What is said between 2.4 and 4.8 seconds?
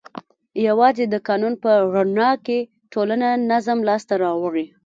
کې ټولنه نظم لاس ته راوړي.